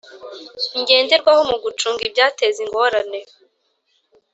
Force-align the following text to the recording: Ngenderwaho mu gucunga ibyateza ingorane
Ngenderwaho 0.79 1.41
mu 1.51 1.57
gucunga 1.63 2.01
ibyateza 2.07 2.59
ingorane 2.65 3.19